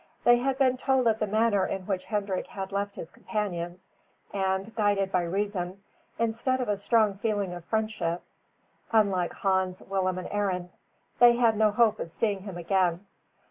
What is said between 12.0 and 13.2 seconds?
seeing him again.